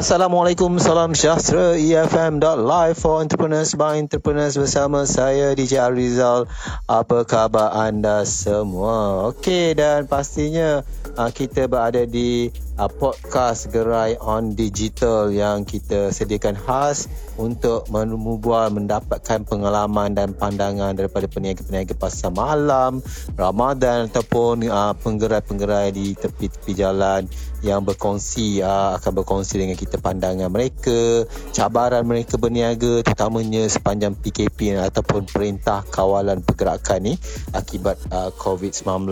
Assalamualaikum, 0.00 0.80
salam 0.80 1.12
sejahtera 1.12 1.76
EFM.live 1.76 2.96
for 2.96 3.20
entrepreneurs 3.20 3.76
by 3.76 4.00
entrepreneurs 4.00 4.56
bersama 4.56 5.04
saya 5.04 5.52
DJ 5.52 5.76
Arizal. 5.76 6.48
Apa 6.88 7.28
khabar 7.28 7.76
anda 7.76 8.24
semua? 8.24 9.28
Okey 9.28 9.76
dan 9.76 10.08
pastinya 10.08 10.88
uh, 11.20 11.28
kita 11.28 11.68
berada 11.68 12.08
di 12.08 12.48
uh, 12.80 12.88
podcast 12.88 13.68
Gerai 13.68 14.16
on 14.16 14.56
Digital 14.56 15.28
yang 15.28 15.68
kita 15.68 16.08
sediakan 16.08 16.56
khas 16.56 17.12
untuk 17.36 17.84
membuat 17.92 18.72
mendapatkan 18.72 19.44
pengalaman 19.44 20.16
dan 20.16 20.32
pandangan 20.32 20.96
daripada 20.96 21.28
peniaga-peniaga 21.28 21.92
pasar 21.92 22.32
malam, 22.32 23.04
Ramadan 23.36 24.08
ataupun 24.08 24.64
uh, 24.64 24.96
penggerai-penggerai 24.96 25.92
di 25.92 26.16
tepi-tepi 26.16 26.72
jalan 26.72 27.28
yang 27.60 27.84
berkongsi 27.84 28.64
uh, 28.64 28.96
akan 28.96 29.12
berkongsi 29.20 29.60
dengan 29.60 29.76
kita 29.76 30.00
pandangan 30.00 30.48
mereka, 30.48 31.28
cabaran 31.52 32.08
mereka 32.08 32.40
berniaga 32.40 33.04
terutamanya 33.04 33.68
sepanjang 33.68 34.16
PKP 34.16 34.80
ataupun 34.80 35.28
perintah 35.28 35.84
kawalan 35.84 36.40
pergerakan 36.40 37.12
ni 37.12 37.14
akibat 37.52 38.00
uh, 38.08 38.32
COVID-19. 38.32 39.04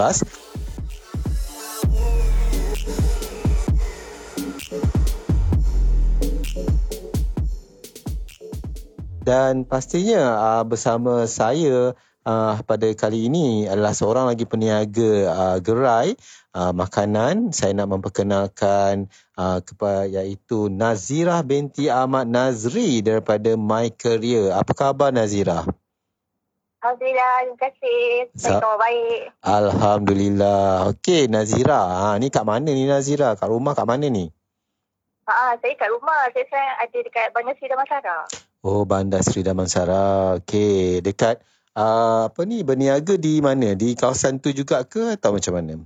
Dan 9.28 9.68
pastinya 9.68 10.40
uh, 10.40 10.64
bersama 10.64 11.28
saya 11.28 11.92
uh, 12.24 12.54
pada 12.64 12.88
kali 12.96 13.28
ini 13.28 13.68
adalah 13.68 13.92
seorang 13.92 14.24
lagi 14.24 14.48
peniaga 14.48 15.12
uh, 15.28 15.58
gerai 15.60 16.16
uh, 16.56 16.72
makanan. 16.72 17.52
Saya 17.52 17.76
nak 17.76 17.92
memperkenalkan 17.92 19.12
uh, 19.36 19.60
kepada 19.60 20.08
iaitu 20.08 20.72
Nazira 20.72 21.44
binti 21.44 21.92
Ahmad 21.92 22.24
Nazri 22.24 23.04
daripada 23.04 23.52
My 23.60 23.92
Career. 23.92 24.56
Apa 24.56 24.72
khabar 24.72 25.12
Nazira? 25.12 25.68
Alhamdulillah, 26.80 27.34
terima 27.44 27.58
kasih. 27.68 28.32
Baik, 28.32 28.64
Sa- 28.64 28.78
baik. 28.80 29.20
Alhamdulillah. 29.44 30.88
Okey, 30.96 31.28
Nazira. 31.28 31.84
Ha, 31.84 32.16
ni 32.16 32.32
kat 32.32 32.48
mana 32.48 32.72
ni 32.72 32.88
Nazira? 32.88 33.36
Kat 33.36 33.52
rumah 33.52 33.76
kat 33.76 33.84
mana 33.84 34.08
ni? 34.08 34.32
Ha, 35.28 35.52
saya 35.60 35.74
kat 35.76 35.92
rumah. 35.92 36.32
Saya 36.32 36.48
sekarang 36.48 36.72
ada 36.80 36.98
dekat 37.04 37.26
Bandar 37.36 37.52
Sri 37.60 37.68
Damansara. 37.68 38.47
Oh, 38.66 38.82
Bandar 38.82 39.22
Sri 39.22 39.46
Damansara. 39.46 40.34
Okey, 40.42 40.98
dekat 40.98 41.38
uh, 41.78 42.26
apa 42.26 42.42
ni 42.42 42.66
berniaga 42.66 43.14
di 43.14 43.38
mana? 43.38 43.78
Di 43.78 43.94
kawasan 43.94 44.42
tu 44.42 44.50
juga 44.50 44.82
ke 44.82 45.14
atau 45.14 45.30
macam 45.30 45.54
mana? 45.54 45.78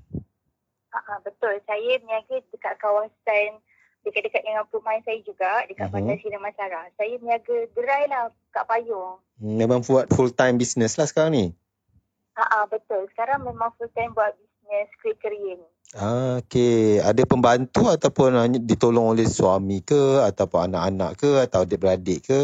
Ha, 0.97 1.21
betul. 1.21 1.61
Saya 1.69 2.01
berniaga 2.01 2.41
dekat 2.49 2.81
kawasan 2.81 3.61
dekat-dekat 4.03 4.43
dengan 4.43 4.65
perumahan 4.67 5.05
saya 5.05 5.21
juga 5.21 5.69
dekat 5.69 5.85
uh-huh. 5.85 6.01
Bandar 6.01 6.17
Sri 6.17 6.33
Damansara. 6.33 6.83
Saya 6.97 7.13
berniaga 7.21 7.57
gerai 7.77 8.05
lah 8.09 8.33
kat 8.57 8.65
payung. 8.65 9.21
Hmm, 9.37 9.55
memang 9.61 9.85
buat 9.85 10.09
full 10.09 10.33
time 10.33 10.57
business 10.57 10.97
lah 10.97 11.05
sekarang 11.05 11.33
ni. 11.37 11.47
Ha, 12.41 12.65
betul. 12.73 13.05
Sekarang 13.13 13.45
memang 13.45 13.77
full 13.77 13.93
time 13.93 14.17
buat 14.17 14.33
business 14.33 14.89
career 15.21 15.61
ni. 15.61 15.69
Ah, 15.93 16.41
okey. 16.41 17.05
Ada 17.05 17.29
pembantu 17.29 17.93
ataupun 17.93 18.49
ditolong 18.65 19.13
oleh 19.13 19.29
suami 19.29 19.85
ke 19.85 20.25
ataupun 20.25 20.73
anak-anak 20.73 21.21
ke 21.21 21.31
atau 21.45 21.69
adik-beradik 21.69 22.25
ke? 22.25 22.41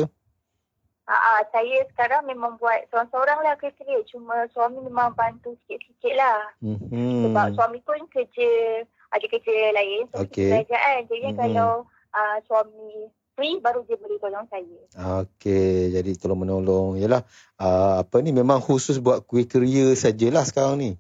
Ha, 1.09 1.41
saya 1.49 1.89
sekarang 1.89 2.29
memang 2.29 2.61
buat 2.61 2.85
seorang-seorang 2.93 3.41
lah 3.41 3.57
kerja. 3.57 3.97
Cuma 4.13 4.45
suami 4.53 4.85
memang 4.85 5.17
bantu 5.17 5.57
sikit-sikit 5.65 6.13
lah. 6.13 6.53
Mm-hmm. 6.61 7.33
Sebab 7.33 7.47
suami 7.57 7.81
pun 7.81 8.05
kerja, 8.13 8.85
ada 9.09 9.25
kerja 9.25 9.73
lain. 9.73 10.05
So 10.13 10.29
okay. 10.29 10.53
kerajaan. 10.53 11.09
Jadi 11.09 11.33
mm-hmm. 11.33 11.41
kalau 11.41 11.89
uh, 12.13 12.37
suami 12.45 13.09
free, 13.33 13.57
baru 13.57 13.89
dia 13.89 13.97
boleh 13.97 14.21
tolong 14.21 14.45
saya. 14.53 14.79
Okey, 15.25 15.97
jadi 15.97 16.11
tolong 16.21 16.45
menolong. 16.45 17.01
Yalah, 17.01 17.25
uh, 17.57 18.05
apa 18.05 18.21
ni 18.21 18.37
memang 18.37 18.61
khusus 18.61 19.01
buat 19.01 19.25
kuih 19.25 19.49
keria 19.49 19.97
sajalah 19.97 20.45
sekarang 20.45 20.77
ni. 20.77 20.91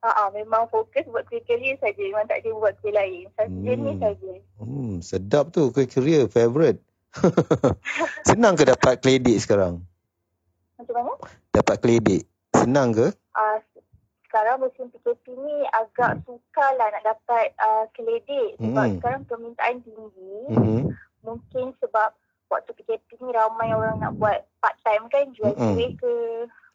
Ha, 0.00 0.32
memang 0.32 0.64
fokus 0.72 1.04
buat 1.12 1.28
kuih 1.28 1.44
keria 1.44 1.76
saja. 1.76 2.00
Memang 2.00 2.24
tak 2.24 2.40
ada 2.40 2.56
buat 2.56 2.72
kuih 2.80 2.96
lain. 2.96 3.28
Saja 3.36 3.52
hmm. 3.52 3.84
ni 3.84 3.92
saja. 4.00 4.32
Hmm, 4.56 4.94
sedap 5.04 5.52
tu 5.52 5.68
kuih 5.76 5.84
keria, 5.84 6.24
favourite. 6.24 6.80
Senang 8.28 8.54
ke 8.54 8.64
dapat 8.66 9.02
kredit 9.02 9.42
sekarang? 9.42 9.82
Macam 10.78 10.94
mana? 10.94 11.12
Dapat 11.50 11.76
kredit. 11.82 12.22
Senang 12.54 12.94
ke? 12.94 13.10
Uh, 13.34 13.58
sekarang 14.30 14.62
musim 14.62 14.86
PKP 14.94 15.34
ni 15.42 15.66
agak 15.74 16.22
sukar 16.22 16.70
lah 16.78 16.86
nak 16.94 17.04
dapat 17.04 17.50
uh, 17.58 17.84
kredit. 17.92 18.56
Sebab 18.62 18.84
hmm. 18.86 18.94
sekarang 19.02 19.22
permintaan 19.26 19.76
tinggi. 19.82 20.34
Hmm. 20.54 20.82
Mungkin 21.26 21.74
sebab 21.82 22.14
waktu 22.46 22.70
PKP 22.78 23.18
ni 23.18 23.30
ramai 23.34 23.74
orang 23.74 23.98
nak 23.98 24.14
buat 24.16 24.46
part 24.62 24.78
time 24.86 25.10
kan. 25.10 25.26
Jual 25.34 25.52
hmm. 25.52 25.74
kuih 25.74 25.92
ke. 25.98 26.14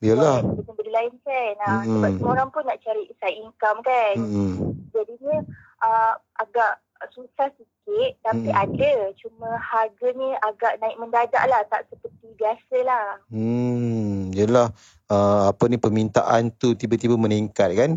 Yalah. 0.03 0.44
Benda-benda 0.44 0.91
lain 0.91 1.13
kan. 1.23 1.53
Uh, 1.63 1.72
hmm. 1.72 1.88
Sebab 1.88 2.09
semua 2.19 2.34
orang 2.35 2.50
pun 2.52 2.63
nak 2.67 2.79
cari 2.84 3.03
side 3.23 3.40
income 3.40 3.79
kan. 3.81 4.16
Hmm. 4.19 4.53
Jadinya 4.91 5.38
uh, 5.79 6.13
agak 6.44 6.84
susah 7.13 7.47
sikit 7.56 8.11
tapi 8.23 8.50
hmm. 8.50 8.59
ada 8.59 8.91
cuma 9.19 9.50
harga 9.59 10.07
ni 10.16 10.29
agak 10.44 10.73
naik 10.81 11.00
mendadak 11.00 11.44
lah 11.47 11.61
tak 11.67 11.88
seperti 11.91 12.28
biasa 12.39 12.78
lah. 12.83 13.07
Hmm, 13.31 14.31
yelah 14.35 14.72
uh, 15.11 15.51
apa 15.51 15.63
ni 15.69 15.78
permintaan 15.79 16.51
tu 16.55 16.73
tiba-tiba 16.75 17.16
meningkat 17.16 17.72
kan? 17.75 17.91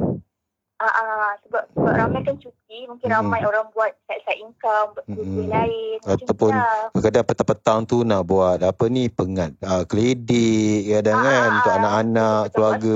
Ah, 0.79 0.87
uh, 0.87 1.31
sebab, 1.43 1.63
sebab 1.75 1.91
ramai 1.91 2.23
kan 2.23 2.39
cuti 2.39 2.87
mungkin 2.87 3.11
hmm. 3.11 3.19
ramai 3.19 3.43
orang 3.43 3.67
buat 3.75 3.91
side-side 4.07 4.39
income 4.47 4.95
buat 4.95 5.11
hmm. 5.11 5.51
lain. 5.51 5.97
Ataupun 6.07 6.55
kadang 7.03 7.27
petang-petang 7.27 7.81
tu 7.83 8.07
nak 8.07 8.23
buat 8.23 8.63
apa 8.63 8.85
ni 8.87 9.11
pengat 9.11 9.59
uh, 9.67 9.83
kredit 9.83 10.87
kadang 10.87 11.19
uh, 11.19 11.27
kan 11.27 11.49
untuk 11.59 11.73
anak-anak 11.83 12.43
keluarga. 12.55 12.95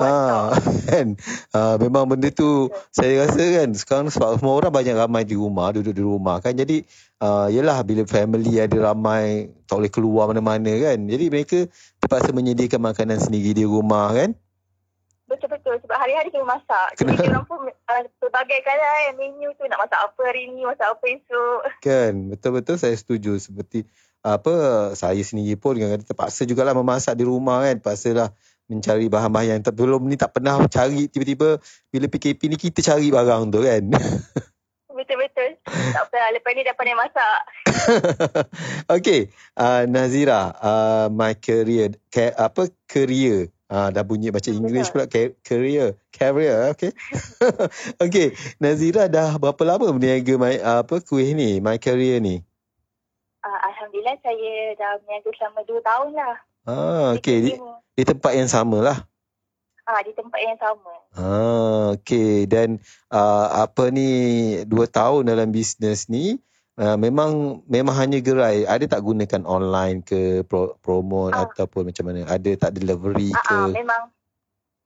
Ha, 0.00 0.56
kan? 0.88 1.06
Ha, 1.52 1.76
memang 1.76 2.08
benda 2.08 2.32
tu 2.32 2.72
saya 2.88 3.28
rasa 3.28 3.42
kan 3.60 3.68
sekarang 3.76 4.08
sebab 4.08 4.40
semua 4.40 4.56
orang 4.56 4.72
banyak 4.72 4.96
ramai 4.96 5.22
di 5.28 5.36
rumah, 5.36 5.68
duduk 5.76 5.92
di 5.92 6.00
rumah 6.00 6.40
kan. 6.40 6.56
Jadi 6.56 6.82
uh, 7.20 7.52
yelah 7.52 7.76
bila 7.84 8.08
family 8.08 8.56
ada 8.56 8.92
ramai 8.92 9.52
tak 9.68 9.76
boleh 9.76 9.92
keluar 9.92 10.32
mana-mana 10.32 10.72
kan. 10.80 10.96
Jadi 10.96 11.24
mereka 11.28 11.58
terpaksa 12.00 12.32
menyediakan 12.32 12.80
makanan 12.80 13.20
sendiri 13.20 13.52
di 13.52 13.64
rumah 13.68 14.10
kan. 14.16 14.32
Betul-betul 15.28 15.80
sebab 15.84 15.96
hari-hari 15.96 16.28
kena 16.28 16.44
masak. 16.44 16.88
Jadi 16.96 17.16
Jadi 17.16 17.28
orang 17.32 17.46
pun 17.48 17.60
uh, 17.64 18.02
pelbagai 18.20 18.58
kadang 18.64 18.92
kan 18.92 19.14
menu 19.16 19.48
tu 19.56 19.64
nak 19.68 19.80
masak 19.80 20.00
apa 20.00 20.20
hari 20.28 20.42
ni, 20.52 20.64
masak 20.64 20.88
apa 20.92 21.04
esok. 21.08 21.60
Kan, 21.84 22.12
betul-betul 22.32 22.76
saya 22.76 22.92
setuju 22.92 23.40
seperti 23.40 23.88
apa 24.22 24.54
saya 24.94 25.18
sendiri 25.24 25.56
pun 25.56 25.74
kadang-kadang 25.74 26.06
terpaksa 26.06 26.44
jugalah 26.44 26.76
memasak 26.76 27.16
di 27.16 27.24
rumah 27.24 27.64
kan. 27.64 27.80
Terpaksa 27.80 28.08
lah 28.12 28.28
mencari 28.70 29.06
bahan-bahan 29.10 29.58
yang 29.58 29.60
belum 29.62 30.06
ni 30.06 30.16
tak 30.16 30.38
pernah 30.38 30.62
cari 30.70 31.10
tiba-tiba 31.10 31.58
bila 31.90 32.06
PKP 32.08 32.40
ni 32.48 32.56
kita 32.56 32.80
cari 32.80 33.10
barang 33.12 33.52
tu 33.52 33.60
kan. 33.62 33.82
Betul-betul. 34.92 35.56
Tak 35.64 36.04
apa, 36.08 36.20
lepas 36.36 36.52
ni 36.52 36.62
dah 36.62 36.76
pandai 36.76 36.94
masak. 36.94 37.40
okay, 38.96 39.32
uh, 39.56 39.88
Nazira, 39.88 40.52
uh, 40.60 41.06
my 41.08 41.32
career, 41.34 41.96
ca- 42.12 42.36
apa 42.36 42.68
career? 42.86 43.48
Uh, 43.72 43.88
dah 43.88 44.04
bunyi 44.04 44.28
baca 44.28 44.52
English 44.52 44.92
pula, 44.92 45.08
ca- 45.08 45.32
career, 45.40 45.96
career, 46.12 46.68
okay. 46.76 46.92
okay, 48.04 48.36
Nazira 48.60 49.08
dah 49.08 49.40
berapa 49.40 49.64
lama 49.64 49.96
berniaga 49.96 50.36
my, 50.36 50.60
uh, 50.60 50.84
apa 50.84 51.00
kuih 51.00 51.32
ni, 51.32 51.56
my 51.64 51.80
career 51.80 52.20
ni? 52.20 52.44
Uh, 53.42 53.60
Alhamdulillah, 53.72 54.20
saya 54.20 54.76
dah 54.76 55.00
berniaga 55.02 55.30
selama 55.40 55.60
2 55.64 55.88
tahun 55.88 56.08
lah. 56.14 56.36
Ah, 56.62 57.14
okay. 57.18 57.38
Di, 57.42 57.52
di 57.98 58.02
tempat 58.06 58.32
yang 58.38 58.46
sama 58.46 58.78
lah. 58.78 58.98
Ah, 59.82 59.98
di 60.06 60.14
tempat 60.14 60.38
yang 60.38 60.58
sama. 60.62 60.92
Ah, 61.18 61.84
okay. 61.98 62.46
Dan 62.46 62.78
uh, 63.10 63.66
apa 63.66 63.90
ni 63.90 64.08
dua 64.70 64.86
tahun 64.86 65.26
dalam 65.26 65.50
bisnes 65.50 66.06
ni, 66.06 66.38
uh, 66.78 66.94
memang 66.94 67.62
memang 67.66 67.94
hanya 67.98 68.22
gerai. 68.22 68.62
Ada 68.62 68.86
tak 68.86 69.02
gunakan 69.02 69.42
online 69.42 70.06
ke 70.06 70.46
pro, 70.46 70.78
promote 70.78 71.34
ah. 71.34 71.50
ataupun 71.50 71.90
macam 71.90 72.04
mana? 72.08 72.30
Ada 72.30 72.54
tak 72.54 72.78
delivery 72.78 73.34
ah, 73.34 73.42
ke? 73.42 73.58
Ah, 73.58 73.68
memang 73.74 74.02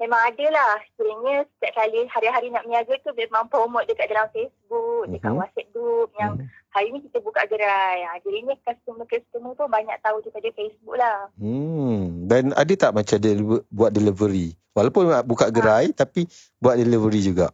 memang 0.01 0.21
ada 0.33 0.47
lah. 0.49 0.73
Sebenarnya 0.97 1.45
setiap 1.45 1.73
kali 1.77 2.01
hari-hari 2.09 2.49
nak 2.53 2.65
berniaga 2.65 2.95
tu 3.05 3.13
memang 3.13 3.45
promote 3.53 3.89
dekat 3.89 4.09
dalam 4.13 4.29
Facebook, 4.33 5.05
uh-huh. 5.05 5.13
dekat 5.13 5.31
mhm. 5.33 5.39
WhatsApp 5.41 5.69
group 5.73 6.09
yang 6.17 6.33
uh-huh. 6.41 6.66
Hari 6.77 6.93
ni 6.93 7.01
kita 7.09 7.25
buka 7.25 7.49
gerai. 7.49 8.05
Ha, 8.05 8.21
jadi 8.21 8.45
ni 8.45 8.55
customer-customer 8.61 9.57
pun 9.57 9.69
banyak 9.73 9.97
tahu 10.05 10.21
daripada 10.21 10.49
Facebook 10.53 10.97
lah. 11.01 11.33
Hmm. 11.41 12.29
Dan 12.29 12.53
ada 12.53 12.73
tak 12.77 12.93
macam 12.93 13.17
dia 13.17 13.33
buat 13.73 13.91
delivery? 13.97 14.53
Walaupun 14.77 15.09
buka 15.25 15.49
gerai 15.49 15.89
ha. 15.89 15.97
tapi 15.97 16.29
buat 16.61 16.77
delivery 16.77 17.25
juga? 17.25 17.49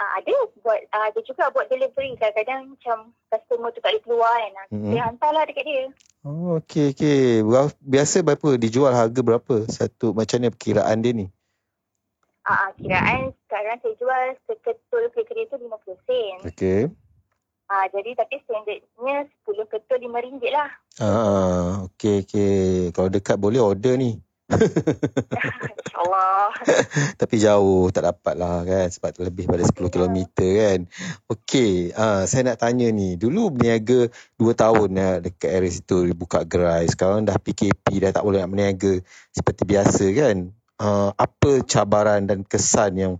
Ha, 0.00 0.24
ada 0.24 0.34
buat 0.64 0.80
uh, 0.96 1.04
ada 1.12 1.20
juga 1.20 1.52
buat 1.52 1.68
delivery 1.68 2.16
kadang-kadang 2.16 2.72
macam 2.72 3.12
customer 3.28 3.68
tu 3.76 3.84
tak 3.84 3.92
boleh 3.92 4.02
keluar 4.08 4.34
kan 4.40 4.66
mm-hmm. 4.72 4.92
dia 4.96 5.02
hantarlah 5.04 5.44
dekat 5.44 5.64
dia 5.68 5.84
oh 6.24 6.56
okey 6.64 6.96
okey 6.96 7.44
biasa 7.84 8.24
berapa 8.24 8.48
dijual 8.56 8.96
harga 8.96 9.20
berapa 9.20 9.68
satu 9.68 10.16
macam 10.16 10.40
ni 10.40 10.48
perkiraan 10.48 11.04
dia 11.04 11.12
ni 11.12 11.26
ah 12.48 12.68
uh, 12.68 12.68
kiraan 12.80 13.36
sekarang 13.44 13.76
saya 13.84 13.94
jual 14.00 14.24
seketul 14.48 15.04
kereta 15.12 15.60
tu 15.60 15.68
50 15.68 16.08
sen 16.08 16.36
okey 16.48 16.80
Ah, 17.64 17.88
jadi 17.88 18.12
tapi 18.12 18.44
standardnya 18.44 19.24
10 19.48 19.72
ketul 19.72 20.04
RM5 20.04 20.44
lah. 20.52 20.68
Ah, 21.00 21.88
okey 21.88 22.28
okey. 22.28 22.92
Kalau 22.92 23.08
dekat 23.08 23.40
boleh 23.40 23.64
order 23.64 23.96
ni. 23.96 24.20
InsyaAllah. 24.44 26.52
Tapi 27.20 27.34
jauh 27.40 27.88
tak 27.88 28.04
dapat 28.04 28.36
lah 28.36 28.60
kan 28.68 28.92
sebab 28.92 29.16
lebih 29.24 29.48
pada 29.48 29.64
10 29.64 29.88
km 29.88 30.18
kan. 30.36 30.84
Okey, 31.32 31.96
ah, 31.96 32.28
saya 32.28 32.52
nak 32.52 32.60
tanya 32.60 32.92
ni. 32.92 33.16
Dulu 33.16 33.56
berniaga 33.56 34.12
2 34.36 34.52
tahun 34.52 34.88
ya, 34.92 35.10
dekat 35.24 35.50
area 35.50 35.72
situ 35.72 36.12
buka 36.12 36.44
gerai. 36.44 36.84
Sekarang 36.86 37.24
dah 37.24 37.40
PKP 37.40 38.04
dah 38.04 38.12
tak 38.12 38.28
boleh 38.28 38.44
nak 38.44 38.52
berniaga 38.52 39.00
seperti 39.32 39.64
biasa 39.64 40.04
kan. 40.12 40.52
Ah, 40.76 41.16
apa 41.16 41.64
cabaran 41.64 42.28
dan 42.28 42.44
kesan 42.44 43.00
yang 43.00 43.14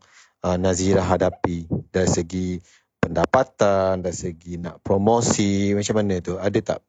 ah, 0.45 0.61
Nazira 0.61 1.01
hadapi 1.01 1.65
dari 1.89 2.11
segi 2.13 2.61
pendapatan, 3.05 4.01
dari 4.01 4.17
segi 4.17 4.57
nak 4.57 4.81
promosi, 4.81 5.77
macam 5.77 5.95
mana 6.01 6.19
tu? 6.25 6.41
Ada 6.41 6.59
tak? 6.65 6.81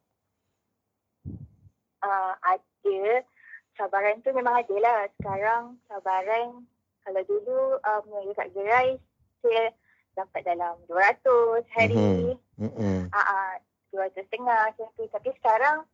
Uh, 2.00 2.32
ada. 2.40 3.00
Cabaran 3.76 4.24
tu 4.24 4.32
memang 4.32 4.56
ada 4.56 4.76
lah. 4.80 4.98
Sekarang 5.20 5.76
cabaran, 5.84 6.64
kalau 7.04 7.22
dulu 7.28 7.76
um, 7.76 8.04
uh, 8.24 8.32
kat 8.32 8.48
gerai, 8.56 8.96
saya 9.44 9.76
dapat 10.16 10.48
dalam 10.48 10.80
200 10.88 11.76
hari. 11.76 12.34
Mm-hmm. 12.56 13.12
Uh, 13.12 13.18
uh, 13.20 13.52
200 13.92 14.16
setengah. 14.24 14.72
Tapi 15.12 15.30
sekarang, 15.36 15.84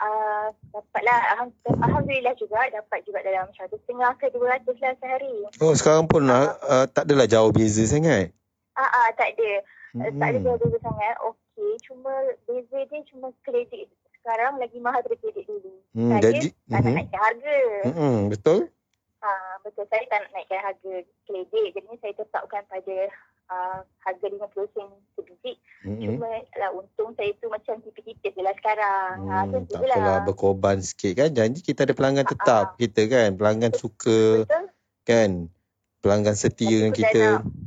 uh, 0.00 0.48
dapatlah 0.72 1.20
Alhamdulillah 1.64 2.34
juga 2.36 2.68
dapat 2.72 3.04
juga 3.04 3.20
dalam 3.24 3.48
100 3.52 3.72
setengah 3.72 4.12
ke 4.16 4.32
200 4.32 4.64
lah 4.80 4.94
sehari. 5.00 5.34
Oh 5.60 5.72
sekarang 5.76 6.08
pun 6.08 6.28
uh, 6.28 6.56
uh, 6.64 6.84
tak 6.88 7.08
adalah 7.08 7.28
jauh 7.28 7.52
beza 7.52 7.84
sangat. 7.84 8.32
Ah, 8.76 8.84
uh, 8.84 8.90
uh, 8.92 9.08
tak 9.16 9.28
ada. 9.36 9.50
Hmm. 9.96 10.20
Tak 10.20 10.28
ada 10.28 10.38
jauh 10.44 10.58
beza 10.60 10.78
sangat. 10.84 11.16
Okey, 11.24 11.72
cuma 11.88 12.12
beza 12.44 12.78
dia 12.92 13.00
cuma 13.08 13.32
kredit. 13.40 13.88
Sekarang 14.20 14.60
lagi 14.60 14.78
mahal 14.84 15.00
daripada 15.00 15.32
kredit 15.32 15.44
dulu. 15.48 15.72
Hmm, 15.96 16.10
saya 16.12 16.20
gaji. 16.20 16.48
tak 16.52 16.68
nak 16.68 16.80
hmm. 16.84 16.96
naikkan 17.00 17.20
harga. 17.24 17.58
Hmm, 17.88 18.18
betul? 18.28 18.60
Ah, 19.24 19.28
uh, 19.32 19.52
betul. 19.64 19.84
Saya 19.88 20.04
tak 20.12 20.18
nak 20.28 20.30
naikkan 20.36 20.60
harga 20.60 20.94
kredit. 21.24 21.68
Jadi 21.72 21.94
saya 22.04 22.12
tetapkan 22.20 22.62
pada 22.68 22.96
uh, 23.50 23.80
harga 24.04 24.26
50 24.28 24.74
sen 24.74 24.88
sebiji. 25.16 25.52
Hmm. 25.86 26.00
Cuma 26.02 26.28
lah 26.58 26.70
untung 26.74 27.14
saya 27.14 27.30
tu 27.38 27.46
macam 27.48 27.78
tipis-tipis 27.80 28.32
je 28.34 28.42
lah 28.42 28.54
sekarang. 28.58 29.14
Hmm, 29.24 29.30
ha, 29.32 29.64
tak 29.70 29.80
apalah 29.80 30.20
berkorban 30.26 30.78
sikit 30.82 31.12
kan. 31.16 31.30
Janji 31.32 31.62
kita 31.62 31.88
ada 31.88 31.94
pelanggan 31.94 32.26
tetap 32.26 32.74
uh, 32.74 32.76
kita 32.76 33.08
kan. 33.08 33.28
Pelanggan 33.38 33.72
suka 33.72 34.44
betul? 34.44 34.64
kan. 35.06 35.30
Pelanggan 36.04 36.36
setia 36.36 36.76
dengan 36.84 36.94
kita. 36.94 37.40
Nak, 37.40 37.65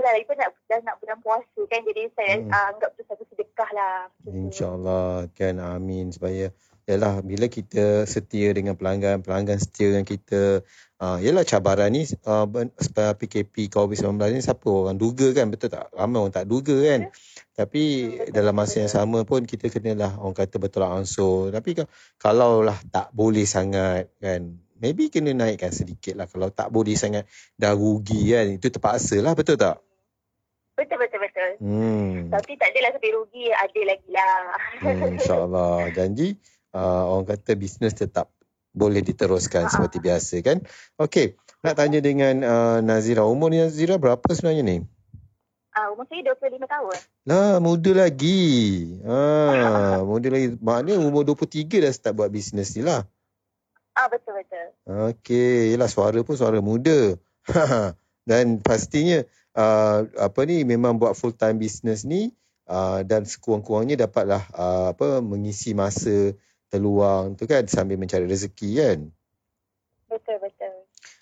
itulah 0.00 0.16
lagi 0.16 0.24
pun 0.24 0.36
nak, 0.40 0.50
dah 0.64 0.80
nak 0.80 0.96
bulan 0.96 1.18
puasa 1.20 1.60
kan 1.68 1.80
jadi 1.84 2.02
saya 2.16 2.34
hmm. 2.40 2.48
uh, 2.48 2.66
anggap 2.72 2.90
tu 2.96 3.04
satu 3.04 3.24
sedekah 3.28 3.70
lah 3.76 4.08
InsyaAllah 4.24 5.28
kan 5.36 5.60
amin 5.60 6.08
supaya 6.08 6.48
yalah 6.88 7.20
bila 7.20 7.52
kita 7.52 8.08
setia 8.08 8.56
dengan 8.56 8.80
pelanggan 8.80 9.20
pelanggan 9.20 9.60
setia 9.60 9.92
dengan 9.92 10.08
kita 10.08 10.64
uh, 11.04 11.18
yalah 11.20 11.44
cabaran 11.44 11.92
ni 11.92 12.08
uh, 12.24 12.48
PKP 13.14 13.68
COVID-19 13.68 14.16
ni 14.32 14.40
siapa 14.40 14.64
orang 14.66 14.96
duga 14.96 15.30
kan 15.36 15.52
betul 15.52 15.68
tak? 15.68 15.92
Ramai 15.92 16.18
orang 16.24 16.34
tak 16.34 16.48
duga 16.48 16.74
kan? 16.80 17.06
Ya. 17.06 17.12
tapi 17.60 18.16
betul, 18.16 18.32
dalam 18.32 18.54
masa 18.56 18.74
yang 18.80 18.92
sama 18.92 19.22
pun 19.28 19.44
kita 19.44 19.68
kenalah 19.68 20.16
orang 20.16 20.34
kata 20.34 20.56
betul 20.56 20.80
lah 20.82 20.96
ansur. 20.96 21.52
Tapi 21.52 21.84
kalau 22.16 22.64
lah 22.64 22.80
tak 22.88 23.12
boleh 23.12 23.44
sangat 23.44 24.10
kan 24.16 24.56
maybe 24.80 25.12
kena 25.12 25.36
naikkan 25.36 25.70
sedikit 25.70 26.16
lah. 26.16 26.26
Kalau 26.26 26.48
tak 26.48 26.72
boleh 26.72 26.96
sangat 26.96 27.28
dah 27.54 27.76
rugi 27.76 28.32
kan? 28.32 28.48
Itu 28.56 28.72
terpaksa 28.72 29.20
lah 29.20 29.36
betul 29.36 29.60
tak 29.60 29.78
Betul 30.80 30.96
betul 30.96 31.20
betul. 31.20 31.50
Hmm. 31.60 32.32
Tapi 32.32 32.56
tak 32.56 32.72
adalah 32.72 32.90
sampai 32.96 33.12
rugi, 33.12 33.52
ada 33.52 33.80
lagi 33.84 34.10
lah. 34.16 34.36
Hmm, 34.80 35.12
InsyaAllah. 35.20 35.76
Janji 35.92 36.40
uh, 36.72 37.04
orang 37.12 37.28
kata 37.28 37.52
bisnes 37.52 37.92
tetap 37.92 38.32
boleh 38.72 39.04
diteruskan 39.04 39.68
Ha-ha. 39.68 39.72
seperti 39.76 40.00
biasa 40.00 40.40
kan. 40.40 40.64
Okey, 40.96 41.36
nak 41.60 41.76
tanya 41.76 42.00
dengan 42.00 42.34
uh, 42.40 42.78
Nazira. 42.80 43.28
Umur 43.28 43.52
Nazira 43.52 44.00
berapa 44.00 44.24
sebenarnya 44.32 44.64
ni? 44.64 44.78
Uh, 45.70 45.94
umur 45.94 46.08
saya 46.08 46.34
25 46.34 46.64
tahun. 46.66 46.96
Lah, 47.30 47.62
muda 47.62 47.90
lagi. 47.94 48.42
Ah, 49.06 50.02
muda 50.02 50.32
lagi. 50.32 50.58
Maknanya 50.58 50.98
umur 50.98 51.22
23 51.28 51.84
dah 51.84 51.92
start 51.94 52.14
buat 52.18 52.32
bisnes 52.32 52.74
ni 52.74 52.82
lah. 52.82 53.06
Ah, 53.94 54.08
betul-betul. 54.10 54.74
Okey, 54.88 55.76
yelah 55.76 55.86
suara 55.86 56.18
pun 56.24 56.34
suara 56.34 56.58
muda. 56.58 57.14
Dan 58.30 58.62
pastinya 58.62 59.22
uh, 59.56 60.06
apa 60.06 60.40
ni 60.46 60.62
memang 60.62 60.98
buat 61.00 61.16
full 61.18 61.34
time 61.34 61.58
business 61.58 62.06
ni 62.06 62.30
uh, 62.70 63.02
dan 63.02 63.26
sekurang-kurangnya 63.26 64.06
dapatlah 64.06 64.42
uh, 64.54 64.86
apa 64.94 65.18
mengisi 65.24 65.74
masa 65.74 66.34
terluang 66.70 67.34
tu 67.34 67.50
kan 67.50 67.66
sambil 67.66 67.98
mencari 67.98 68.30
rezeki 68.30 68.70
kan. 68.78 68.98
Betul 70.06 70.36
betul. 70.42 70.74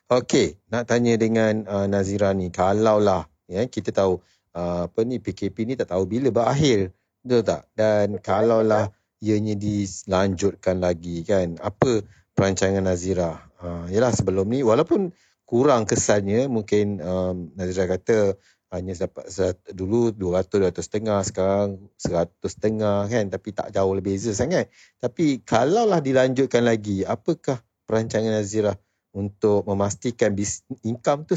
Okey, 0.09 0.57
nak 0.73 0.89
tanya 0.89 1.21
dengan 1.21 1.69
uh, 1.69 1.85
Nazira 1.85 2.33
ni 2.33 2.49
kalau 2.49 2.97
lah 2.97 3.29
ya 3.49 3.65
kita 3.69 3.93
tahu 3.93 4.21
uh, 4.57 4.89
apa 4.89 5.01
ni 5.05 5.21
PKP 5.21 5.57
ni 5.69 5.75
tak 5.77 5.93
tahu 5.93 6.09
bila 6.09 6.33
berakhir. 6.33 6.93
Betul 7.21 7.45
tak? 7.45 7.69
Dan 7.77 8.21
kalau 8.21 8.65
lah 8.65 8.89
ianya 9.21 9.57
dilanjutkan 9.59 10.81
lagi 10.81 11.25
kan 11.29 11.61
apa 11.61 12.05
perancangan 12.33 12.85
Nazira? 12.85 13.37
Uh, 13.59 13.91
yalah 13.91 14.15
sebelum 14.15 14.49
ni 14.49 14.63
walaupun 14.63 15.13
kurang 15.49 15.89
kesannya 15.89 16.45
mungkin 16.53 17.01
um, 17.01 17.49
Nazira 17.57 17.89
kata 17.89 18.37
hanya 18.69 18.93
dapat 18.93 19.33
dulu 19.73 20.13
200 20.13 20.77
200 20.77 20.77
setengah 20.77 21.25
sekarang 21.25 21.81
100 21.97 22.37
setengah 22.45 23.09
kan 23.09 23.25
tapi 23.33 23.57
tak 23.57 23.73
jauh 23.73 23.97
lebih 23.97 24.13
beza 24.13 24.37
sangat. 24.37 24.69
Tapi 25.01 25.41
kalaulah 25.41 26.05
dilanjutkan 26.05 26.69
lagi 26.69 27.01
apakah 27.09 27.65
perancangan 27.89 28.29
Nazira 28.29 28.77
untuk 29.17 29.65
memastikan 29.65 30.37
bis, 30.37 30.69
income 30.85 31.25
tu 31.25 31.33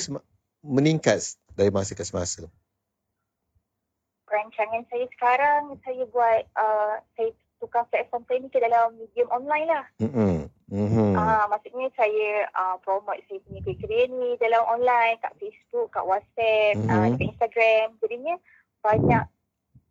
meningkat 0.59 1.39
dari 1.55 1.71
masa 1.71 1.95
ke 1.95 2.03
semasa? 2.03 2.51
Perancangan 4.27 4.83
saya 4.91 5.07
sekarang 5.15 5.61
saya 5.87 6.03
buat 6.11 6.43
uh, 6.59 6.99
saya 7.15 7.31
tukar 7.61 7.85
platform 7.93 8.25
saya 8.25 8.41
ni 8.41 8.49
ke 8.49 8.57
dalam 8.57 8.97
medium 8.97 9.29
online 9.29 9.67
lah. 9.69 9.85
Mm-hmm. 10.01 10.35
Mm-hmm. 10.73 11.11
Uh, 11.13 11.45
maksudnya 11.53 11.87
saya 11.93 12.49
uh, 12.57 12.75
promote 12.81 13.21
saya 13.29 13.37
punya 13.45 13.61
career 13.61 14.09
ni 14.09 14.33
dalam 14.41 14.65
online, 14.65 15.21
kat 15.21 15.37
Facebook, 15.37 15.93
kat 15.93 16.01
WhatsApp, 16.01 16.73
mm-hmm. 16.81 16.89
uh, 16.89 17.07
kat 17.13 17.23
Instagram. 17.29 17.87
Jadinya 18.01 18.35
banyak 18.81 19.23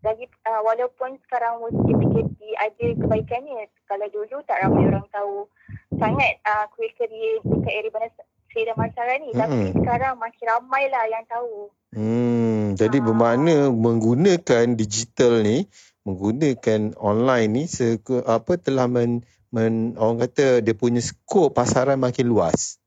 lagi 0.01 0.27
uh, 0.51 0.61
walaupun 0.67 1.21
sekarang 1.29 1.63
musim 1.63 1.95
PKP 1.95 2.39
ada 2.59 2.87
kebaikannya. 2.99 3.71
Kalau 3.87 4.07
dulu 4.11 4.43
tak 4.51 4.67
ramai 4.67 4.91
orang 4.91 5.07
tahu 5.15 5.47
sangat 5.95 6.43
uh, 6.43 6.67
career 6.75 7.39
dekat 7.47 7.71
area 7.71 7.93
mana 7.95 8.09
saya 8.51 8.63
dan 8.67 8.77
Marsara 8.77 9.15
ni. 9.23 9.31
Mm-hmm. 9.31 9.41
Tapi 9.47 9.59
sekarang 9.79 10.15
makin 10.19 10.47
ramai 10.51 10.85
lah 10.91 11.05
yang 11.07 11.25
tahu. 11.31 11.71
Hmm, 11.91 12.79
jadi 12.79 13.03
bermakna 13.03 13.67
menggunakan 13.75 14.79
digital 14.79 15.43
ni 15.43 15.67
menggunakan 16.09 16.97
online 16.97 17.51
ni 17.53 17.65
seku, 17.69 18.25
apa 18.25 18.57
telah 18.57 18.89
men, 18.89 19.25
men 19.53 19.99
orang 20.01 20.25
kata 20.25 20.65
dia 20.65 20.73
punya 20.73 21.05
skop 21.05 21.53
pasaran 21.53 22.01
makin 22.01 22.27
luas. 22.31 22.81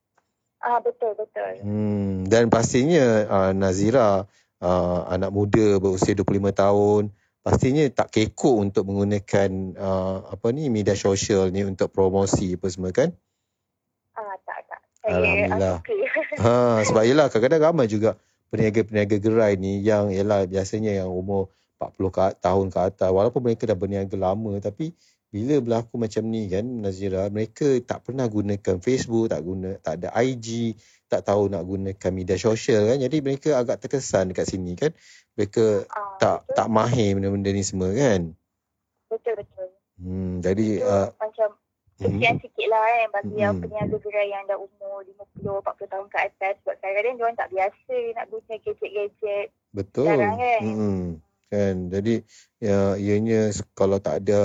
Ah 0.64 0.80
betul 0.80 1.12
betul. 1.14 1.60
Hmm 1.60 2.24
dan 2.24 2.48
pastinya 2.48 3.28
uh, 3.28 3.52
Nazira 3.52 4.24
uh, 4.64 5.00
anak 5.12 5.30
muda 5.30 5.78
berusia 5.78 6.16
25 6.16 6.50
tahun 6.56 7.02
pastinya 7.44 7.84
tak 7.92 8.08
kekok 8.08 8.56
untuk 8.56 8.88
menggunakan 8.88 9.76
uh, 9.76 10.32
apa 10.32 10.46
ni 10.56 10.72
media 10.72 10.96
sosial 10.96 11.52
ni 11.52 11.60
untuk 11.60 11.92
promosi 11.92 12.56
apa 12.56 12.66
semua 12.72 12.90
kan? 12.96 13.12
Ah 14.16 14.34
tak 14.48 14.64
tak. 14.66 14.80
Alhamdulillah. 15.04 15.76
ha 16.42 16.80
sebab 16.80 17.02
yalah 17.04 17.28
kadang-kadang 17.28 17.62
ramai 17.70 17.86
juga 17.86 18.16
peniaga-peniaga 18.48 19.20
gerai 19.20 19.60
ni 19.60 19.84
yang 19.84 20.08
ialah 20.08 20.48
biasanya 20.48 21.04
yang 21.04 21.12
umur 21.12 21.52
40 21.78 22.14
ke, 22.14 22.20
tahun 22.40 22.66
ke 22.70 22.78
atas. 22.78 23.10
Walaupun 23.10 23.42
mereka 23.42 23.66
dah 23.66 23.78
berniaga 23.78 24.16
lama 24.16 24.56
tapi 24.62 24.94
bila 25.34 25.58
berlaku 25.58 25.98
macam 25.98 26.30
ni 26.30 26.46
kan 26.46 26.62
Nazira 26.62 27.26
mereka 27.26 27.66
tak 27.82 28.06
pernah 28.06 28.30
gunakan 28.30 28.78
Facebook 28.78 29.34
tak 29.34 29.42
guna 29.42 29.74
tak 29.82 29.98
ada 29.98 30.14
IG 30.22 30.78
tak 31.10 31.26
tahu 31.26 31.50
nak 31.50 31.66
gunakan 31.66 32.10
media 32.14 32.38
sosial 32.38 32.86
kan. 32.86 32.98
Jadi 33.02 33.16
mereka 33.18 33.58
agak 33.58 33.82
terkesan 33.82 34.30
dekat 34.30 34.46
sini 34.46 34.78
kan. 34.78 34.94
Mereka 35.34 35.90
uh, 35.90 36.16
tak 36.22 36.46
betul. 36.46 36.54
tak 36.54 36.68
mahir 36.70 37.18
benda-benda 37.18 37.50
ni 37.50 37.62
semua 37.66 37.90
kan. 37.90 38.34
Betul 39.10 39.34
betul. 39.42 39.68
Hmm 39.98 40.42
jadi 40.42 40.82
uh, 40.82 41.10
macam 41.18 41.58
Kesian 41.94 42.42
hmm. 42.42 42.42
sikit 42.42 42.66
lah 42.66 42.82
kan 42.90 43.08
bagi 43.14 43.34
hmm. 43.38 43.44
yang 43.46 43.54
peniaga 43.62 43.96
gerai 44.02 44.26
yang 44.26 44.42
dah 44.50 44.58
umur 44.58 45.06
50, 45.38 45.62
40 45.62 45.94
tahun 45.94 46.06
ke 46.10 46.18
atas. 46.26 46.54
Sebab 46.66 46.74
kadang-kadang 46.82 47.14
diorang 47.14 47.38
tak 47.38 47.50
biasa 47.54 47.96
nak 48.18 48.26
guna 48.34 48.54
gadget-gadget. 48.58 49.46
Betul. 49.70 50.06
Sekarang 50.10 50.34
kan. 50.34 50.60
Hmm 50.66 51.06
kan 51.54 51.74
jadi 51.94 52.14
ya 52.58 52.78
ianya 52.98 53.54
kalau 53.78 54.02
tak 54.02 54.26
ada 54.26 54.38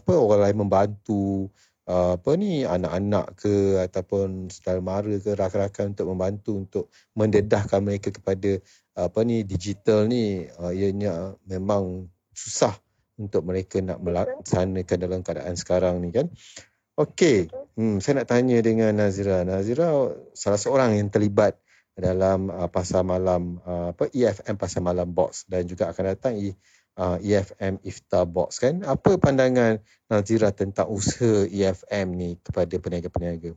apa 0.00 0.12
orang 0.16 0.40
lain 0.48 0.58
membantu 0.64 1.52
apa 1.84 2.32
ni 2.40 2.64
anak-anak 2.64 3.36
ke 3.36 3.76
ataupun 3.84 4.48
saudara 4.48 4.80
mara 4.80 5.14
ke 5.20 5.36
rakan-rakan 5.36 5.92
untuk 5.92 6.06
membantu 6.08 6.52
untuk 6.56 6.84
mendedahkan 7.12 7.84
mereka 7.84 8.08
kepada 8.08 8.56
apa 8.96 9.20
ni 9.20 9.44
digital 9.44 10.08
ni 10.08 10.48
ianya 10.72 11.36
memang 11.44 12.08
susah 12.32 12.72
untuk 13.20 13.46
mereka 13.46 13.78
nak 13.78 14.02
melaksanakan 14.02 14.98
dalam 14.98 15.20
keadaan 15.22 15.54
sekarang 15.54 16.02
ni 16.02 16.10
kan. 16.10 16.26
Okey, 16.94 17.50
hmm, 17.74 17.98
saya 17.98 18.22
nak 18.22 18.30
tanya 18.30 18.62
dengan 18.62 18.94
Nazira. 18.94 19.42
Nazira 19.42 20.14
salah 20.30 20.58
seorang 20.58 20.94
yang 20.94 21.10
terlibat 21.10 21.58
dalam 21.94 22.50
uh, 22.50 22.66
pasar 22.66 23.06
malam 23.06 23.62
uh, 23.62 23.94
apa 23.94 24.10
EFM 24.10 24.58
pasar 24.58 24.82
malam 24.82 25.14
box 25.14 25.46
dan 25.46 25.62
juga 25.70 25.94
akan 25.94 26.04
datang 26.10 26.34
uh, 26.98 27.16
EFM 27.22 27.78
Iftar 27.86 28.26
box 28.26 28.58
kan. 28.58 28.82
Apa 28.82 29.18
pandangan 29.18 29.78
Nazira 30.10 30.50
tentang 30.50 30.90
usaha 30.90 31.46
EFM 31.46 32.06
ni 32.14 32.30
kepada 32.42 32.74
peniaga-peniaga? 32.78 33.54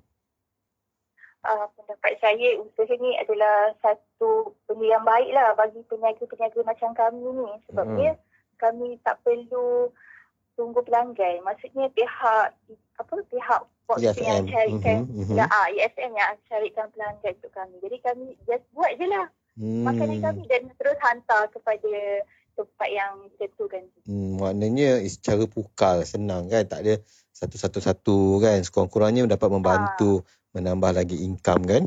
Uh, 1.48 1.66
pendapat 1.80 2.14
saya 2.22 2.60
usaha 2.62 2.94
ni 2.98 3.18
adalah 3.18 3.74
satu 3.82 4.54
benda 4.68 4.86
yang 4.86 5.06
baik 5.06 5.30
lah 5.34 5.58
bagi 5.58 5.82
peniaga-peniaga 5.90 6.60
macam 6.62 6.90
kami 6.94 7.26
ni 7.26 7.50
sebabnya 7.70 8.12
hmm. 8.18 8.24
kami 8.62 8.88
tak 9.02 9.18
perlu 9.26 9.90
tunggu 10.54 10.82
pelanggan. 10.86 11.42
Maksudnya 11.42 11.90
pihak 11.94 12.54
apa 12.98 13.14
pihak 13.30 13.62
box 13.88 14.04
EFM. 14.04 14.22
yang 14.22 14.46
carikan 14.52 15.00
mm-hmm. 15.08 15.38
ya, 15.40 15.46
ah, 15.48 15.68
EFM 15.72 16.12
yang 16.14 16.36
carikan 16.52 16.86
pelanggan 16.92 17.34
untuk 17.40 17.52
kami. 17.56 17.76
Jadi 17.80 17.98
kami 18.04 18.26
just 18.44 18.68
buat 18.76 18.92
je 19.00 19.08
lah 19.08 19.26
hmm. 19.58 19.84
makanan 19.88 20.20
kami 20.20 20.42
dan 20.46 20.62
terus 20.76 20.98
hantar 21.00 21.48
kepada 21.50 21.94
tempat 22.58 22.90
yang 22.90 23.14
ditentukan. 23.32 23.84
Hmm, 24.04 24.42
maknanya 24.42 25.00
secara 25.08 25.48
pukal 25.48 26.04
senang 26.04 26.52
kan 26.52 26.66
tak 26.68 26.80
ada 26.84 26.94
satu-satu-satu 27.32 28.42
kan 28.42 28.60
sekurang-kurangnya 28.66 29.30
dapat 29.30 29.50
membantu 29.54 30.26
ha. 30.26 30.58
menambah 30.58 30.92
lagi 30.92 31.22
income 31.24 31.64
kan? 31.64 31.84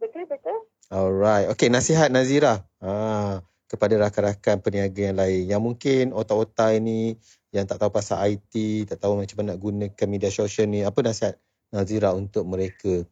Betul 0.00 0.24
betul. 0.26 0.66
Alright. 0.88 1.52
Okay 1.52 1.68
nasihat 1.68 2.08
Nazira. 2.08 2.64
Ah 2.80 3.44
kepada 3.68 4.00
rakan-rakan 4.00 4.64
peniaga 4.64 5.12
yang 5.12 5.18
lain 5.20 5.42
yang 5.44 5.60
mungkin 5.60 6.16
otak-otak 6.16 6.80
ini 6.80 7.20
yang 7.52 7.68
tak 7.68 7.80
tahu 7.80 7.92
pasal 7.92 8.24
IT, 8.24 8.84
tak 8.88 9.00
tahu 9.00 9.20
macam 9.20 9.36
mana 9.40 9.54
nak 9.54 9.60
gunakan 9.60 10.08
media 10.08 10.32
sosial 10.32 10.68
ni, 10.68 10.84
apa 10.84 11.00
nasihat 11.04 11.36
Nazira 11.68 12.16
untuk 12.16 12.48
mereka? 12.48 13.04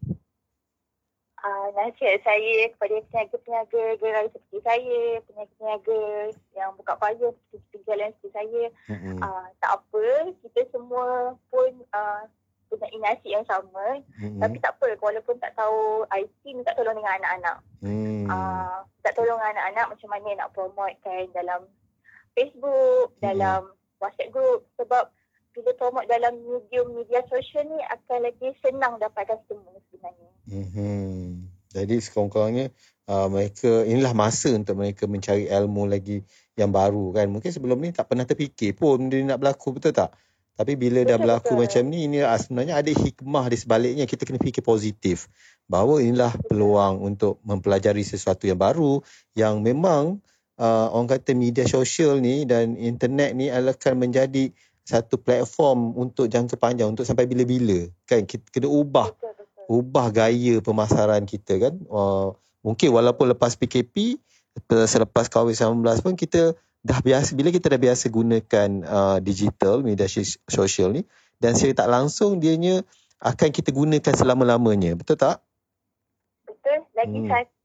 Uh, 1.36 1.68
nasihat 1.76 2.20
saya 2.25 2.72
kepada 2.72 2.96
peniaga-peniaga 3.12 3.82
gerai 4.00 4.26
seperti 4.32 4.58
saya, 4.64 5.00
peniaga-peniaga 5.28 6.00
yang 6.56 6.70
buka 6.76 6.96
payah 6.96 7.32
seperti 7.52 7.76
jalan 7.84 8.10
seperti 8.16 8.30
saya, 8.32 8.62
mm-hmm. 8.92 9.16
uh, 9.20 9.46
tak 9.60 9.72
apa, 9.76 10.04
kita 10.40 10.60
semua 10.72 11.36
pun 11.52 11.70
uh, 11.92 12.25
punya 12.66 12.87
nasi 12.99 13.32
yang 13.32 13.46
sama, 13.46 14.02
mm-hmm. 14.18 14.42
tapi 14.42 14.56
tak 14.58 14.75
apa, 14.76 14.99
walaupun 14.99 15.38
tak 15.38 15.54
tahu 15.54 16.02
IT, 16.11 16.42
minta 16.50 16.75
tolong 16.75 16.99
dengan 16.99 17.16
anak-anak. 17.23 17.56
Mm. 17.82 18.26
Uh, 18.26 18.78
tak 19.06 19.14
tolong 19.14 19.38
dengan 19.38 19.54
anak-anak 19.54 19.87
macam 19.94 20.08
mana 20.11 20.28
nak 20.35 20.50
promotekan 20.52 21.30
dalam 21.30 21.61
Facebook, 22.35 23.14
mm-hmm. 23.14 23.25
dalam 23.25 23.61
WhatsApp 24.02 24.32
group 24.35 24.66
sebab 24.76 25.08
bila 25.56 25.73
promote 25.80 26.04
dalam 26.04 26.37
medium 26.44 26.92
media 26.92 27.25
sosial 27.32 27.64
ni 27.64 27.80
akan 27.88 28.28
lagi 28.28 28.52
senang 28.61 29.00
dapat 29.00 29.25
customer 29.25 29.73
sebenarnya. 29.88 30.30
Mm-hmm. 30.52 31.16
Jadi 31.73 31.94
sekurang-kurangnya 32.00 32.66
uh, 33.08 33.28
mereka 33.32 33.85
inilah 33.88 34.12
masa 34.12 34.52
untuk 34.52 34.76
mereka 34.76 35.08
mencari 35.08 35.49
ilmu 35.49 35.88
lagi 35.88 36.20
yang 36.61 36.73
baru 36.73 37.16
kan. 37.16 37.32
Mungkin 37.32 37.50
sebelum 37.52 37.80
ni 37.80 37.96
tak 37.96 38.12
pernah 38.12 38.28
terfikir 38.28 38.76
pun 38.76 39.08
dia 39.08 39.25
nak 39.25 39.40
berlaku 39.40 39.76
betul 39.76 39.96
tak? 39.96 40.12
Tapi 40.56 40.72
bila 40.75 41.04
betul, 41.04 41.10
dah 41.12 41.18
berlaku 41.20 41.52
betul. 41.52 41.60
macam 41.68 41.82
ni 41.92 41.98
ini 42.08 42.18
sebenarnya 42.25 42.75
ada 42.80 42.92
hikmah 42.92 43.44
di 43.52 43.56
sebaliknya 43.60 44.04
kita 44.08 44.25
kena 44.25 44.40
fikir 44.40 44.64
positif. 44.64 45.28
Bahawa 45.68 46.00
inilah 46.00 46.32
peluang 46.48 47.04
untuk 47.04 47.44
mempelajari 47.44 48.00
sesuatu 48.00 48.48
yang 48.48 48.56
baru 48.56 49.04
yang 49.36 49.60
memang 49.60 50.25
uh, 50.56 50.88
orang 50.96 51.12
kata 51.12 51.36
media 51.36 51.68
sosial 51.68 52.18
ni 52.25 52.48
dan 52.48 52.75
internet 52.80 53.36
ni 53.36 53.52
akan 53.52 53.94
menjadi 54.00 54.50
satu 54.86 55.18
platform 55.18 55.98
untuk 55.98 56.30
jangka 56.30 56.54
panjang 56.56 56.94
untuk 56.94 57.02
sampai 57.02 57.26
bila-bila 57.26 57.90
kan 58.06 58.22
kita 58.22 58.46
kena 58.54 58.70
ubah 58.70 59.10
betul, 59.10 59.34
betul. 59.34 59.82
ubah 59.82 60.06
gaya 60.14 60.54
pemasaran 60.62 61.26
kita 61.26 61.58
kan 61.58 61.75
uh, 61.90 62.30
mungkin 62.62 62.94
walaupun 62.94 63.34
lepas 63.34 63.58
PKP 63.58 64.22
selepas 64.86 65.26
COVID-19 65.28 65.82
pun 66.00 66.14
kita 66.14 66.54
dah 66.87 67.02
biasa 67.02 67.35
bila 67.35 67.50
kita 67.50 67.66
dah 67.66 67.81
biasa 67.83 68.07
gunakan 68.14 68.69
uh, 68.87 69.19
digital 69.19 69.83
media 69.83 70.07
sosial 70.47 70.95
ni 70.95 71.02
dan 71.43 71.59
secara 71.59 71.83
tak 71.85 71.88
langsung 71.90 72.38
dianya 72.38 72.87
akan 73.19 73.49
kita 73.50 73.75
gunakan 73.75 74.14
selama-lamanya. 74.14 74.95
Betul 74.95 75.19
tak? 75.19 75.43
Betul. 76.47 76.87
Lagi 76.95 77.19
hmm. 77.19 77.28
satu 77.28 77.55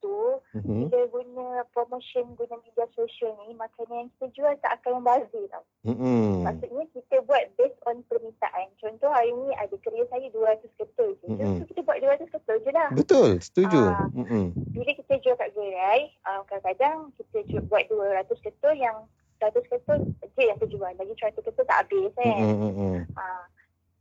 mm-hmm. 0.56 0.92
bila 0.92 1.06
guna 1.12 1.46
promotion 1.72 2.26
guna 2.36 2.56
media 2.64 2.86
sosial 2.96 3.36
ni 3.46 3.56
makanan 3.56 4.08
yang 4.08 4.10
kita 4.16 4.26
jual 4.36 4.54
tak 4.60 4.80
akan 4.80 5.02
membazir 5.02 5.44
tau. 5.52 5.64
Mm-hmm. 5.88 6.46
Maksudnya 6.46 6.84
kita 6.94 7.16
buat 7.26 7.44
based 7.56 7.80
on 7.88 7.98
permintaan. 8.08 8.68
Contoh 8.80 9.10
hari 9.12 9.32
ni 9.32 9.50
ada 9.56 9.76
kerja 9.80 10.04
saya 10.12 10.28
200 10.30 10.80
ketul 10.80 11.10
je. 11.24 11.28
Mm-hmm. 11.32 11.56
So 11.60 11.64
kita 11.72 11.82
buat 11.88 12.00
200 12.04 12.28
ketul 12.28 12.58
je 12.64 12.72
lah. 12.72 12.90
Betul, 12.92 13.30
setuju. 13.40 13.82
Uh, 13.92 14.08
mm-hmm. 14.16 14.46
Bila 14.76 14.92
kita 14.96 15.14
jual 15.24 15.36
kat 15.40 15.50
gerai, 15.56 16.02
uh, 16.28 16.42
kadang-kadang 16.48 16.98
kita 17.16 17.38
jual, 17.48 17.64
buat 17.72 17.84
200 17.88 18.28
ketul 18.46 18.74
yang 18.76 18.98
100 19.42 19.58
ketul 19.72 20.00
je 20.22 20.44
yang 20.46 20.60
terjual. 20.60 20.92
Lagi 20.94 21.14
100 21.18 21.40
ketul 21.40 21.66
tak 21.66 21.88
habis 21.88 22.12
kan. 22.14 22.40
Mm-hmm. 22.40 22.96
Uh, 23.16 23.46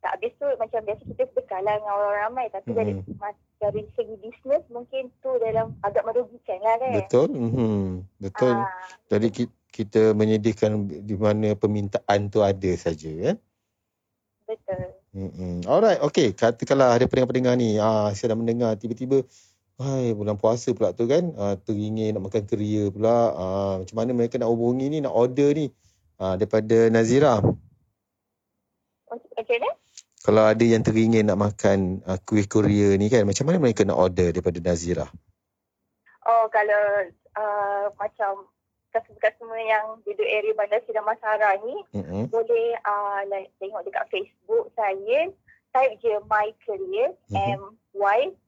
tak 0.00 0.16
habis 0.16 0.32
tu 0.40 0.48
macam 0.56 0.80
biasa 0.80 1.02
kita 1.12 1.22
sedekah 1.28 1.60
lah 1.60 1.76
dengan 1.76 1.92
orang 1.92 2.16
ramai 2.24 2.46
tapi 2.48 2.72
mm-hmm. 2.72 2.80
dari 2.80 2.92
dari 3.60 3.84
segi 3.92 4.16
bisnes 4.16 4.64
mungkin 4.72 5.12
tu 5.20 5.30
dalam 5.36 5.76
agak 5.84 6.02
merugikan 6.08 6.58
lah 6.64 6.80
kan? 6.80 6.96
Betul 6.96 7.28
mm-hmm. 7.28 7.78
betul. 8.24 8.56
Aa. 8.56 8.64
Ah. 8.64 8.88
jadi 9.12 9.28
kita 9.70 10.02
menyediakan 10.16 10.88
di 11.04 11.14
mana 11.14 11.52
permintaan 11.54 12.32
tu 12.32 12.40
ada 12.40 12.72
saja 12.74 13.12
kan 13.20 13.36
betul. 14.48 14.82
Mm-hmm. 15.14 15.68
alright 15.68 16.00
okay 16.00 16.32
katakanlah 16.34 16.96
ada 16.96 17.04
pendengar-pendengar 17.06 17.54
ni 17.54 17.76
ah 17.78 18.10
saya 18.16 18.34
dah 18.34 18.38
mendengar 18.40 18.74
tiba-tiba 18.80 19.22
Hai, 19.80 20.12
bulan 20.12 20.36
puasa 20.36 20.76
pula 20.76 20.92
tu 20.92 21.08
kan? 21.08 21.32
Ah, 21.40 21.56
teringin 21.56 22.12
nak 22.12 22.28
makan 22.28 22.44
keria 22.44 22.92
pula. 22.92 23.32
Ah, 23.32 23.74
macam 23.80 23.96
mana 23.96 24.12
mereka 24.12 24.36
nak 24.36 24.52
hubungi 24.52 24.92
ni 24.92 25.00
nak 25.00 25.16
order 25.16 25.56
ni? 25.56 25.72
Ah, 26.20 26.36
daripada 26.36 26.92
Nazira. 26.92 27.40
Okay, 29.08 29.32
okay 29.40 29.56
kalau 30.30 30.46
ada 30.46 30.62
yang 30.62 30.86
teringin 30.86 31.26
nak 31.26 31.42
makan 31.42 32.06
uh, 32.06 32.14
kuih 32.22 32.46
Korea 32.46 32.94
ni 32.94 33.10
kan, 33.10 33.26
macam 33.26 33.50
mana 33.50 33.58
mereka 33.58 33.82
nak 33.82 33.98
order 33.98 34.30
daripada 34.30 34.62
Nazira? 34.62 35.10
Oh, 36.22 36.46
kalau 36.54 37.10
uh, 37.34 37.90
macam 37.98 38.46
customer-customer 38.94 39.58
yang 39.58 39.98
duduk 40.06 40.22
area 40.22 40.54
Bandar 40.54 40.86
Sidang 40.86 41.02
Masara 41.02 41.58
ni, 41.66 41.82
mm-hmm. 41.98 42.30
boleh 42.30 42.78
uh, 42.78 43.26
like, 43.26 43.50
tengok 43.58 43.82
dekat 43.82 44.06
Facebook 44.06 44.70
saya, 44.78 45.34
type 45.74 45.98
je 45.98 46.14
My 46.30 46.54
Career, 46.62 47.10
mm-hmm. 47.26 47.74
M-Y-K-E-R-I-A, 47.98 48.38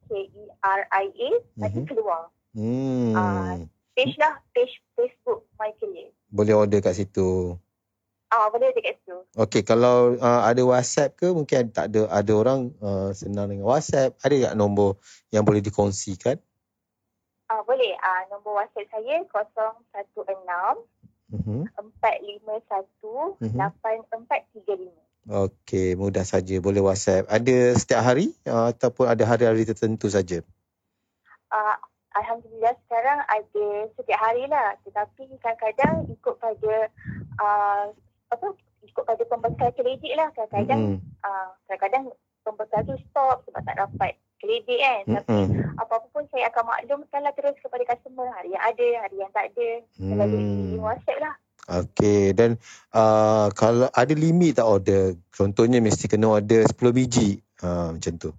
nanti 1.58 1.82
mm-hmm. 1.82 1.90
keluar. 1.90 2.30
Mm. 2.54 3.10
Uh, 3.10 3.66
page 3.98 4.14
lah, 4.22 4.38
page 4.54 4.78
Facebook 4.94 5.50
My 5.58 5.74
Career. 5.82 6.14
Boleh 6.30 6.54
order 6.54 6.78
kat 6.78 6.94
situ. 6.94 7.58
Ah, 8.32 8.48
boleh 8.48 8.72
dekat 8.72 8.96
situ. 8.96 9.12
Okey, 9.36 9.60
kalau 9.60 10.16
uh, 10.16 10.40
ada 10.48 10.64
WhatsApp 10.64 11.20
ke 11.20 11.28
mungkin 11.28 11.68
tak 11.68 11.92
ada 11.92 12.08
ada 12.08 12.32
orang 12.32 12.72
uh, 12.80 13.12
senang 13.12 13.52
dengan 13.52 13.68
WhatsApp, 13.68 14.16
ada 14.24 14.48
tak 14.48 14.56
nombor 14.56 14.96
yang 15.28 15.44
boleh 15.44 15.60
dikongsikan? 15.60 16.40
Ah, 17.52 17.60
uh, 17.60 17.62
boleh. 17.68 17.92
Ah, 18.00 18.24
uh, 18.24 18.32
nombor 18.32 18.64
WhatsApp 18.64 18.88
saya 18.88 19.20
016 19.28 19.28
uh-huh. 21.36 21.68
451 21.76 23.36
uh-huh. 23.36 23.68
8435. 23.84 25.12
Okey, 25.22 25.94
mudah 26.00 26.24
saja 26.24 26.56
boleh 26.64 26.80
WhatsApp. 26.80 27.28
Ada 27.28 27.76
setiap 27.76 28.00
hari 28.00 28.32
uh, 28.48 28.72
ataupun 28.72 29.12
ada 29.12 29.28
hari-hari 29.28 29.68
tertentu 29.68 30.08
saja? 30.08 30.40
Uh, 31.52 31.76
Alhamdulillah 32.16 32.80
sekarang 32.88 33.20
ada 33.28 33.66
setiap 33.92 34.20
hari 34.24 34.48
lah. 34.48 34.72
Tetapi 34.88 35.36
kadang-kadang 35.36 36.08
ikut 36.08 36.34
pada 36.40 36.72
uh, 37.36 37.92
apa 38.32 38.48
ikut 38.82 39.04
pada 39.04 39.22
pembekal 39.28 39.70
kredit 39.76 40.12
lah 40.16 40.28
kadang-kadang 40.32 40.98
mm-hmm. 40.98 41.24
uh, 41.24 41.50
kadang-kadang 41.68 42.04
pembekal 42.42 42.80
tu 42.88 42.94
stop 43.08 43.44
sebab 43.46 43.62
tak 43.62 43.76
dapat 43.78 44.12
kredit 44.42 44.78
kan. 44.82 45.02
Mm-hmm. 45.06 45.22
tapi 45.22 45.34
apa-apa 45.78 46.06
pun 46.10 46.24
saya 46.34 46.50
akan 46.50 46.64
maklumkan 46.66 47.20
lah 47.22 47.32
terus 47.38 47.54
kepada 47.62 47.82
customer 47.86 48.26
hari 48.34 48.50
yang 48.52 48.64
ada 48.64 48.86
hari 49.06 49.16
yang 49.22 49.30
tak 49.30 49.44
ada. 49.54 49.68
Melalui 50.02 50.42
mm. 50.42 50.82
whatsapp 50.82 51.18
lah. 51.22 51.34
Okay 51.62 52.34
dan 52.34 52.58
uh, 52.90 53.46
kalau 53.54 53.86
ada 53.94 54.14
limit 54.18 54.58
tak 54.58 54.66
order? 54.66 55.14
Contohnya 55.30 55.78
mesti 55.78 56.10
kena 56.10 56.42
order 56.42 56.66
10 56.66 56.74
biji. 56.90 57.38
Uh, 57.62 57.94
macam 57.94 58.12
tu. 58.18 58.30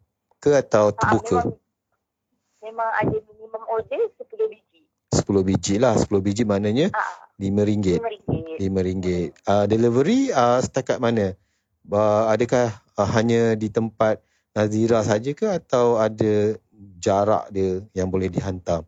Ke 0.43 0.59
atau 0.59 0.91
terbuka? 0.91 1.39
uh, 1.39 1.47
memang, 1.47 1.55
memang 2.59 2.89
ada 2.99 3.15
minimum 3.31 3.63
order 3.71 4.01
10 4.19 4.51
biji. 4.51 4.79
10 5.15 5.47
biji 5.47 5.73
lah 5.79 5.95
10 5.95 6.11
biji 6.19 6.43
maknanya? 6.43 6.91
Uh, 6.91 7.23
RM5. 7.49 7.99
RM5. 8.61 9.07
Uh, 9.43 9.65
delivery 9.67 10.31
uh, 10.31 10.63
setakat 10.63 11.03
mana? 11.03 11.35
Uh, 11.89 12.31
adakah 12.31 12.71
uh, 12.95 13.09
hanya 13.17 13.59
di 13.59 13.67
tempat 13.67 14.23
Nazira 14.53 15.01
saja 15.01 15.33
ke 15.33 15.49
atau 15.49 15.97
ada 15.97 16.55
jarak 17.01 17.49
dia 17.49 17.81
yang 17.97 18.07
boleh 18.07 18.29
dihantar? 18.29 18.85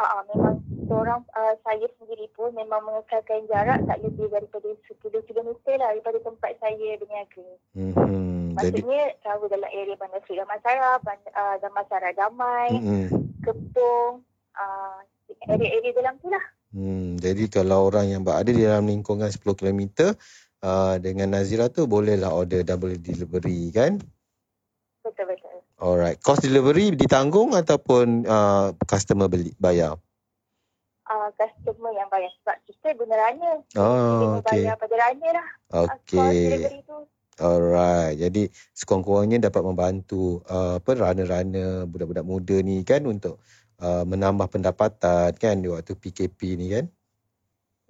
uh, 0.00 0.22
memang 0.32 0.56
seorang 0.88 1.20
uh, 1.36 1.54
saya 1.62 1.86
sendiri 2.00 2.26
pun 2.32 2.50
memang 2.56 2.80
mengekalkan 2.84 3.44
jarak 3.46 3.78
tak 3.84 4.00
lebih 4.00 4.26
daripada 4.32 4.68
10 4.88 5.28
km 5.28 5.50
lah 5.76 5.92
daripada 5.92 6.18
tempat 6.24 6.52
saya 6.58 6.96
berniaga. 6.96 7.48
Mm-hmm. 7.76 8.56
Maksudnya 8.56 9.02
Jadi... 9.12 9.20
kalau 9.22 9.46
dalam 9.46 9.70
area 9.70 9.96
Bandar 9.96 10.20
Seri 10.26 10.40
Damansara, 10.40 10.92
Bandar, 11.04 11.32
uh, 11.36 11.56
Damansara 11.60 12.10
Damai, 12.16 12.70
mm-hmm. 12.74 13.06
Kepung, 13.44 14.24
uh, 14.56 14.98
area-area 15.46 15.96
dalam 15.96 16.14
tu 16.20 16.28
lah. 16.28 16.44
Hmm, 16.70 17.18
jadi 17.18 17.50
kalau 17.50 17.90
orang 17.90 18.14
yang 18.14 18.22
berada 18.22 18.46
di 18.46 18.62
dalam 18.62 18.86
lingkungan 18.86 19.26
10 19.26 19.42
km 19.58 20.14
uh, 20.62 20.94
dengan 21.02 21.34
Nazira 21.34 21.66
tu 21.66 21.90
bolehlah 21.90 22.30
order 22.30 22.62
double 22.62 22.94
delivery 22.94 23.74
kan? 23.74 23.98
Betul-betul. 25.02 25.66
Alright. 25.80 26.22
Cost 26.22 26.46
delivery 26.46 26.94
ditanggung 26.94 27.58
ataupun 27.58 28.22
uh, 28.28 28.70
customer 28.86 29.26
beli 29.26 29.50
bayar? 29.58 29.98
Uh, 31.10 31.26
customer 31.34 31.90
yang 31.90 32.06
bayar 32.06 32.30
sebab 32.38 32.56
kita 32.70 32.88
guna 32.94 33.14
rana. 33.18 33.52
Oh, 33.74 34.38
okay. 34.38 34.62
bayar 34.62 34.78
pada 34.78 34.94
rana 34.94 35.28
lah. 35.42 35.48
Okay. 35.88 36.14
Cost 36.14 36.36
delivery 36.38 36.80
tu. 36.86 36.98
Alright. 37.40 38.14
Jadi 38.20 38.42
sekurang-kurangnya 38.76 39.48
dapat 39.50 39.62
membantu 39.64 40.44
uh, 40.46 40.78
apa 40.78 40.90
rana-rana 40.92 41.88
budak-budak 41.88 42.22
muda 42.28 42.56
ni 42.60 42.84
kan 42.84 43.02
untuk 43.08 43.40
uh, 43.80 44.04
menambah 44.06 44.46
pendapatan 44.52 45.34
kan 45.34 45.56
di 45.58 45.68
waktu 45.72 45.96
PKP 45.96 46.60
ni 46.60 46.66
kan? 46.70 46.86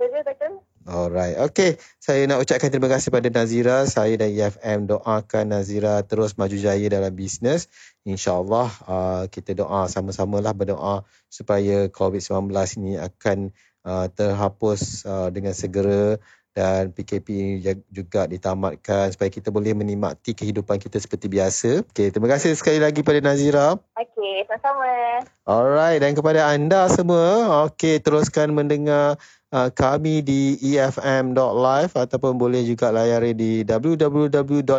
Betul 0.00 0.22
betul. 0.24 0.52
Alright. 0.88 1.36
Okay. 1.52 1.76
Saya 2.00 2.24
nak 2.24 2.40
ucapkan 2.40 2.72
terima 2.72 2.88
kasih 2.88 3.12
pada 3.12 3.28
Nazira. 3.28 3.84
Saya 3.84 4.16
dan 4.16 4.32
EFM 4.32 4.88
doakan 4.88 5.52
Nazira 5.52 6.00
terus 6.00 6.40
maju 6.40 6.56
jaya 6.56 6.88
dalam 6.88 7.12
bisnes. 7.12 7.68
InsyaAllah 8.08 8.68
uh, 8.88 9.24
kita 9.28 9.52
doa 9.52 9.92
sama-sama 9.92 10.40
lah 10.40 10.56
berdoa 10.56 11.04
supaya 11.28 11.92
COVID-19 11.92 12.48
ini 12.80 12.96
akan 12.96 13.52
uh, 13.84 14.08
terhapus 14.08 15.04
uh, 15.04 15.28
dengan 15.28 15.52
segera 15.52 16.16
dan 16.50 16.90
PKP 16.90 17.62
juga 17.90 18.26
ditamatkan 18.26 19.14
supaya 19.14 19.30
kita 19.30 19.54
boleh 19.54 19.70
menikmati 19.70 20.34
kehidupan 20.34 20.82
kita 20.82 20.98
seperti 20.98 21.30
biasa. 21.30 21.86
Okay, 21.94 22.10
terima 22.10 22.26
kasih 22.26 22.58
sekali 22.58 22.82
lagi 22.82 23.06
pada 23.06 23.22
Nazira. 23.22 23.78
Okay, 23.94 24.42
sama-sama. 24.50 25.22
Alright, 25.46 26.02
dan 26.02 26.18
kepada 26.18 26.50
anda 26.50 26.90
semua, 26.90 27.66
okay, 27.66 28.02
teruskan 28.02 28.50
mendengar 28.50 29.14
uh, 29.54 29.70
kami 29.70 30.22
di 30.22 30.58
efm.live 30.58 31.92
ataupun 31.94 32.38
boleh 32.38 32.62
juga 32.66 32.90
layari 32.90 33.34
di 33.34 33.62
www.efm.live. 33.66 34.72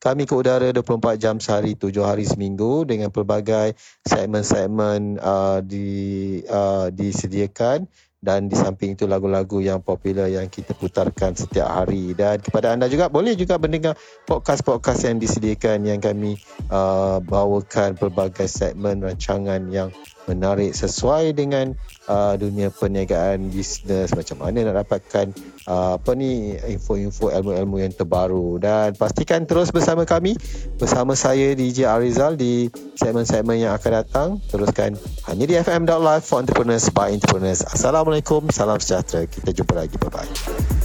Kami 0.00 0.22
ke 0.28 0.34
udara 0.36 0.68
24 0.72 1.16
jam 1.20 1.40
sehari, 1.40 1.76
7 1.76 2.04
hari 2.04 2.24
seminggu 2.28 2.84
dengan 2.84 3.08
pelbagai 3.08 3.76
segmen-segmen 4.04 5.20
uh, 5.20 5.60
di, 5.64 6.40
uh, 6.48 6.92
disediakan 6.92 7.88
dan 8.24 8.48
di 8.48 8.56
samping 8.56 8.96
itu 8.96 9.04
lagu-lagu 9.04 9.60
yang 9.60 9.84
popular 9.84 10.32
yang 10.32 10.48
kita 10.48 10.72
putarkan 10.72 11.36
setiap 11.36 11.68
hari. 11.68 12.16
Dan 12.16 12.40
kepada 12.40 12.72
anda 12.72 12.88
juga 12.88 13.12
boleh 13.12 13.36
juga 13.36 13.60
mendengar 13.60 14.00
podcast-podcast 14.24 15.12
yang 15.12 15.20
disediakan 15.20 15.84
yang 15.84 16.00
kami 16.00 16.40
uh, 16.72 17.20
bawakan 17.20 18.00
pelbagai 18.00 18.48
segmen 18.48 19.04
rancangan 19.04 19.68
yang 19.68 19.92
menarik 20.24 20.72
sesuai 20.72 21.36
dengan 21.36 21.76
uh, 22.08 22.34
dunia 22.36 22.72
perniagaan 22.72 23.52
bisnes 23.52 24.12
macam 24.12 24.44
mana 24.44 24.70
nak 24.70 24.84
dapatkan 24.84 25.32
uh, 25.68 26.00
apa 26.00 26.10
ni 26.16 26.56
info-info 26.56 27.32
ilmu-ilmu 27.32 27.76
yang 27.80 27.92
terbaru. 27.92 28.56
Dan 28.60 28.96
pastikan 28.96 29.44
terus 29.44 29.72
bersama 29.72 30.08
kami 30.08 30.36
bersama 30.80 31.16
saya 31.16 31.52
DJ 31.52 31.88
Arizal 31.88 32.36
di 32.36 32.68
segmen-segmen 32.96 33.60
yang 33.60 33.72
akan 33.76 33.92
datang. 34.04 34.28
Teruskan 34.48 34.96
hanya 35.28 35.44
di 35.44 35.54
FM.live 35.56 36.24
for 36.24 36.40
entrepreneurs 36.40 36.88
by 36.92 37.12
entrepreneurs. 37.12 37.64
Assalamualaikum 37.64 38.48
salam 38.52 38.80
sejahtera. 38.80 39.28
Kita 39.28 39.52
jumpa 39.52 39.74
lagi. 39.76 39.96
Bye 40.00 40.10
bye 40.12 40.83